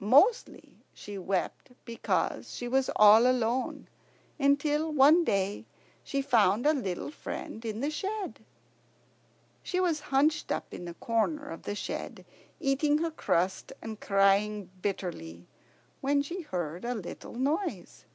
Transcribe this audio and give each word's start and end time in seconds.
Mostly 0.00 0.84
she 0.92 1.16
wept 1.16 1.70
because 1.84 2.52
she 2.52 2.66
was 2.66 2.90
all 2.96 3.24
alone, 3.24 3.86
until 4.36 4.90
one 4.90 5.22
day 5.22 5.64
she 6.02 6.20
found 6.22 6.66
a 6.66 6.72
little 6.74 7.12
friend 7.12 7.64
in 7.64 7.78
the 7.78 7.90
shed. 7.92 8.40
She 9.62 9.78
was 9.78 10.00
hunched 10.10 10.50
up 10.50 10.74
in 10.74 10.88
a 10.88 10.94
corner 10.94 11.48
of 11.48 11.62
the 11.62 11.76
shed, 11.76 12.24
eating 12.58 12.98
her 12.98 13.12
crust 13.12 13.72
and 13.80 14.00
crying 14.00 14.70
bitterly, 14.82 15.46
when 16.00 16.20
she 16.20 16.40
heard 16.40 16.84
a 16.84 16.92
little 16.96 17.34
noise. 17.34 18.06